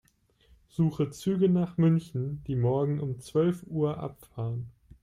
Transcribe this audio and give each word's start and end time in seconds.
Suche 0.67 1.11
Züge 1.11 1.47
nach 1.47 1.77
München, 1.77 2.43
die 2.47 2.55
morgen 2.55 2.99
um 2.99 3.19
zwölf 3.19 3.61
Uhr 3.67 3.99
abfahren. 3.99 4.65